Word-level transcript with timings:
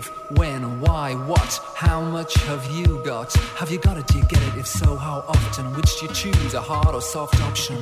give, 0.00 0.38
when, 0.38 0.80
why, 0.80 1.14
what, 1.14 1.60
how 1.74 2.00
much 2.00 2.34
have 2.34 2.64
you 2.70 3.02
got? 3.04 3.32
Have 3.56 3.70
you 3.70 3.78
got 3.78 3.98
it? 3.98 4.06
Do 4.06 4.18
you 4.18 4.24
get 4.24 4.42
it? 4.42 4.56
If 4.56 4.66
so, 4.66 4.96
how 4.96 5.24
often? 5.28 5.66
Which 5.74 6.00
do 6.00 6.06
you 6.06 6.12
choose, 6.12 6.54
a 6.54 6.60
hard 6.60 6.94
or 6.94 7.02
soft 7.02 7.40
option? 7.42 7.78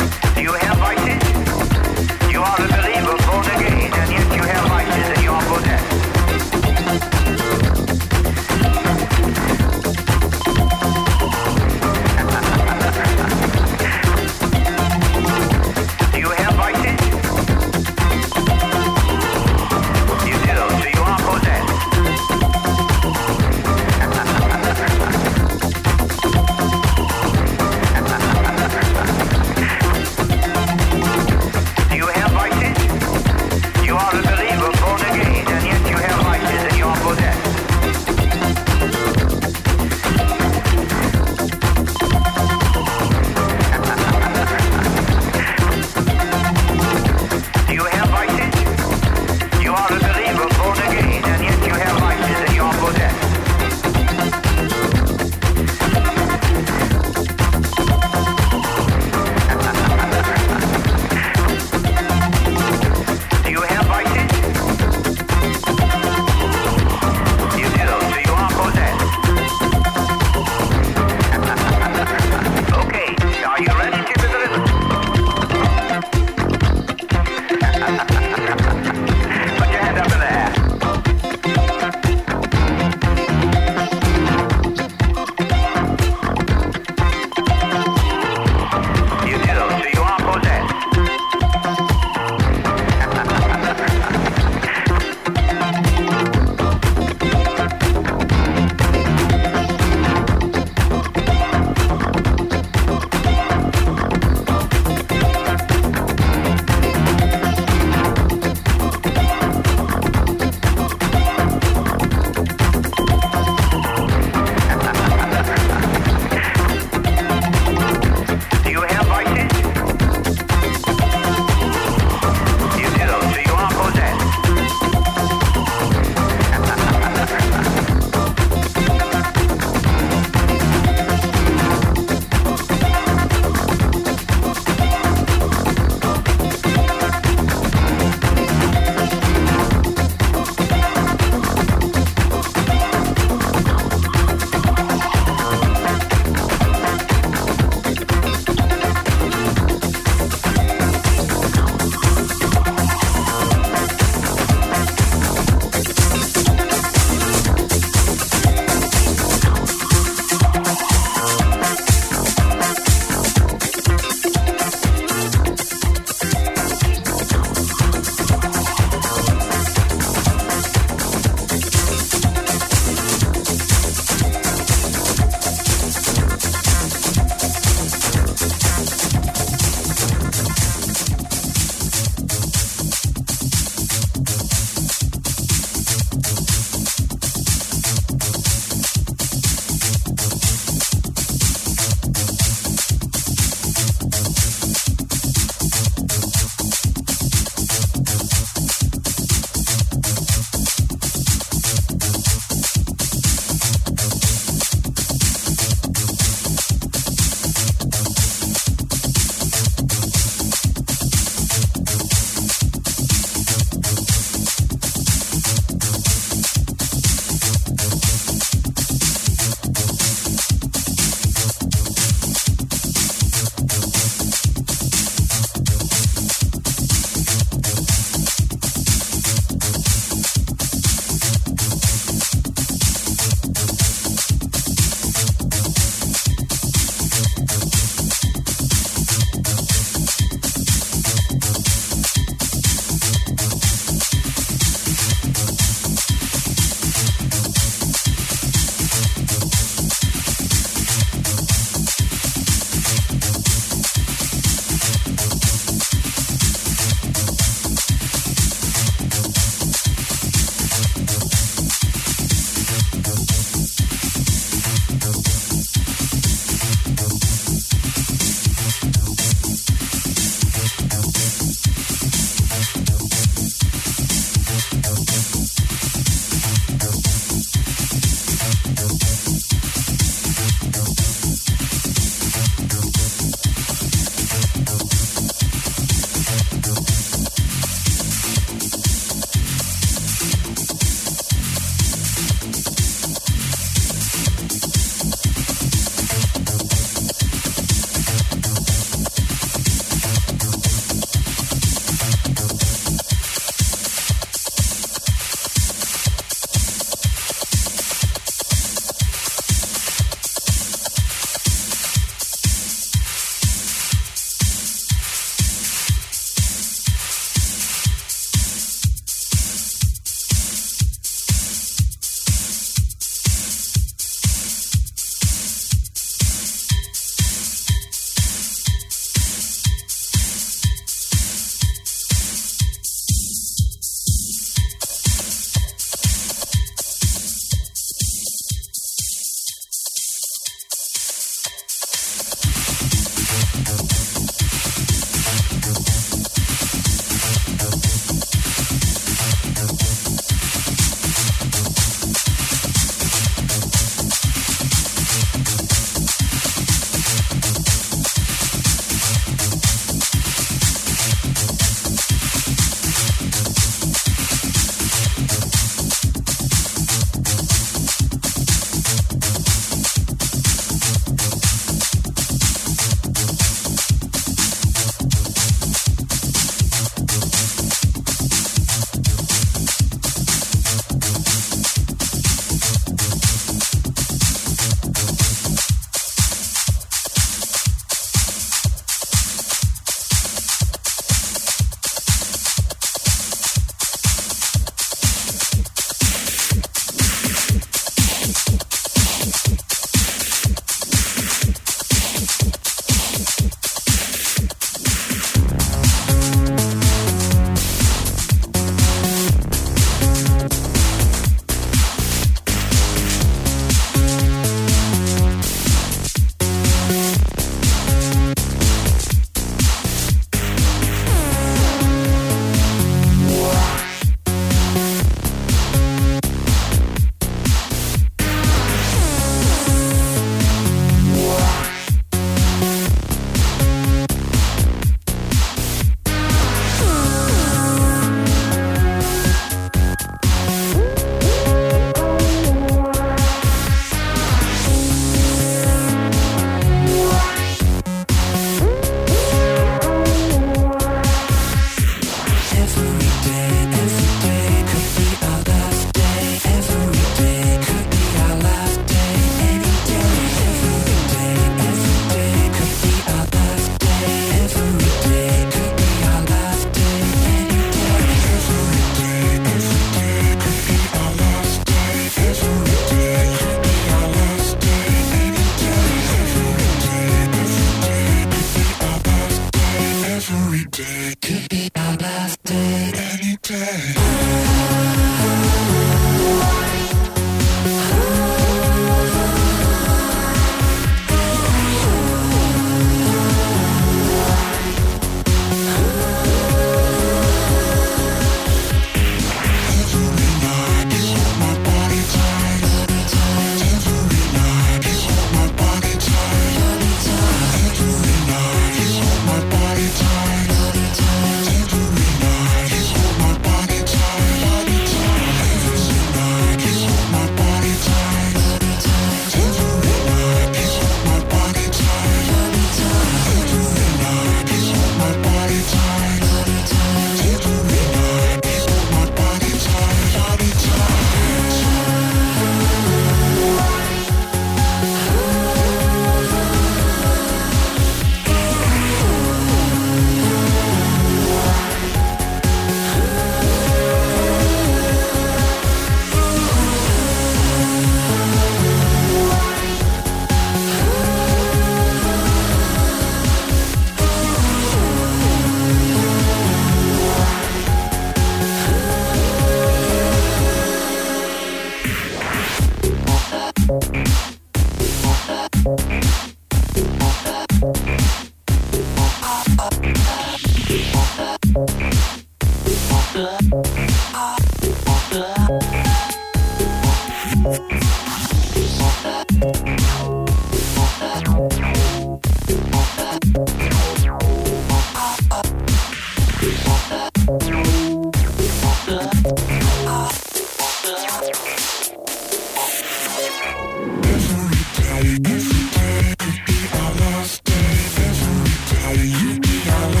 Every 599.71 600.00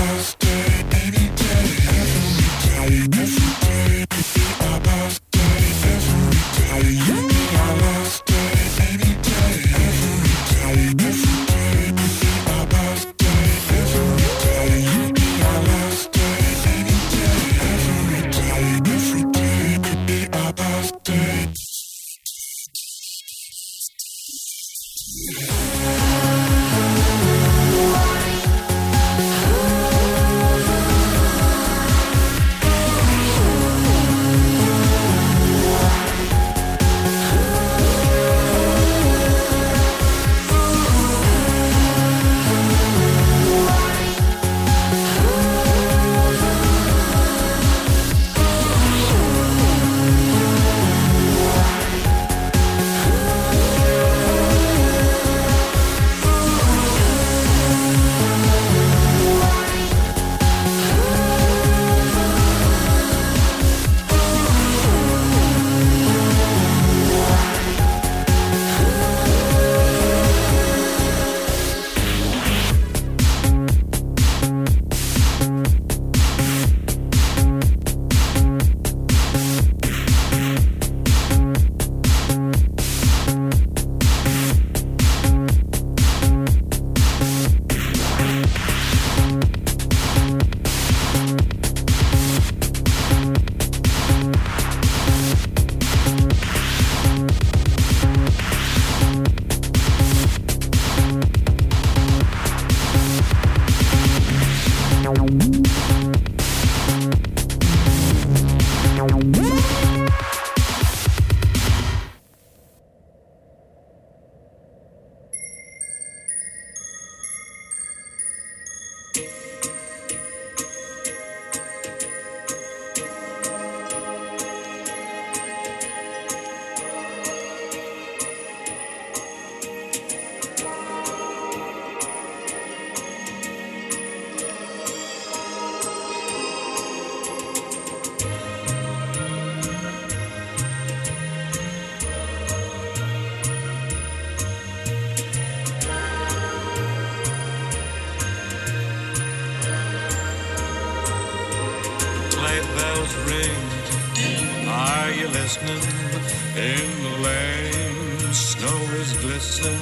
In 155.59 157.03
the 157.03 157.17
lane, 157.27 158.33
snow 158.33 158.79
is 159.01 159.11
glistening. 159.17 159.81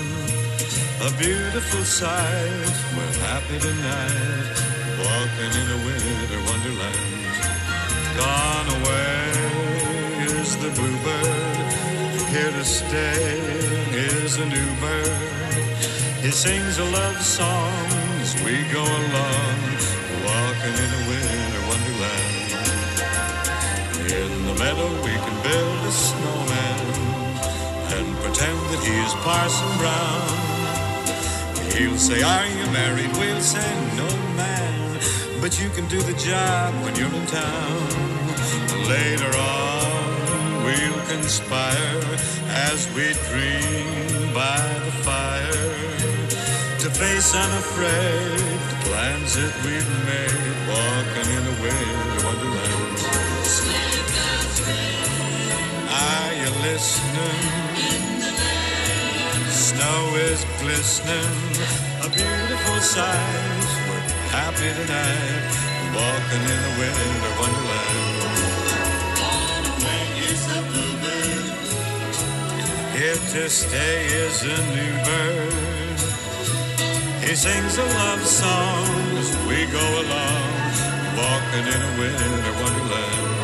A 1.06 1.12
beautiful 1.20 1.84
sight. 1.84 2.74
We're 2.98 3.20
happy 3.30 3.60
tonight, 3.60 4.58
walking 4.98 5.52
in 5.62 5.68
a 5.70 5.80
winter 5.86 6.42
wonderland. 6.50 7.22
Gone 8.18 8.70
away 8.82 9.30
is 10.40 10.58
the 10.58 10.72
bluebird. 10.72 11.74
Here 12.34 12.52
to 12.52 12.66
stay 12.66 13.40
is 13.94 14.38
a 14.38 14.46
new 14.46 14.70
bird. 14.82 15.66
He 16.24 16.32
sings 16.32 16.80
a 16.80 16.86
love 16.86 17.22
song 17.22 17.86
as 18.22 18.34
we 18.44 18.64
go 18.74 18.82
along, 18.82 19.58
walking 20.26 20.76
in 20.84 20.90
a 21.00 21.10
winter 21.10 21.39
that 28.72 28.84
he 28.86 28.96
is 29.06 29.14
Parson 29.26 29.72
Brown. 29.82 30.30
He'll 31.74 31.98
say, 31.98 32.22
Are 32.22 32.46
you 32.46 32.66
married? 32.72 33.12
We'll 33.18 33.42
say, 33.42 33.70
No, 33.98 34.08
man. 34.38 35.00
But 35.42 35.60
you 35.60 35.70
can 35.70 35.88
do 35.88 36.00
the 36.02 36.14
job 36.14 36.74
when 36.84 36.96
you're 36.96 37.14
in 37.14 37.26
town. 37.28 37.80
Later 38.86 39.32
on, 39.38 40.64
we'll 40.66 41.04
conspire 41.08 42.04
as 42.70 42.80
we 42.94 43.14
dream 43.30 44.34
by 44.34 44.62
the 44.86 44.94
fire 45.08 45.70
to 46.84 46.90
face 46.92 47.34
unafraid 47.34 48.60
the 48.70 48.78
plans 48.86 49.34
that 49.36 49.54
we've 49.66 49.94
made, 50.12 50.58
walking 50.70 51.30
in 51.38 51.44
a 51.54 51.56
winter 51.64 52.26
wonderland. 52.26 52.98
Are 55.90 56.34
you 56.42 56.50
listening? 56.70 57.69
now 59.80 60.16
is 60.16 60.46
glistening, 60.60 61.36
a 62.04 62.10
beautiful 62.10 62.80
sight. 62.82 63.68
We're 63.88 64.08
happy 64.36 64.70
tonight, 64.80 65.52
walking 65.96 66.44
in 66.54 66.62
a 66.70 66.74
winter 66.80 67.34
wonderland. 67.40 68.20
Here 73.00 73.22
to 73.34 73.44
stay 73.50 73.98
is 74.26 74.44
a 74.44 74.58
new 74.76 74.94
bird, 75.08 76.00
he 77.24 77.34
sings 77.34 77.78
a 77.78 77.88
love 78.02 78.26
song 78.26 78.86
as 79.22 79.30
we 79.48 79.58
go 79.72 79.88
along, 80.04 80.50
walking 81.20 81.66
in 81.76 81.82
a 81.90 81.92
winter 82.00 82.54
wonderland. 82.62 83.40